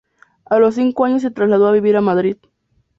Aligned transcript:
A 0.45 0.57
los 0.57 0.73
cinco 0.73 1.05
años 1.05 1.21
se 1.21 1.29
trasladó 1.29 1.67
a 1.67 1.73
vivir 1.73 1.95
a 1.95 2.01
Madrid. 2.01 2.37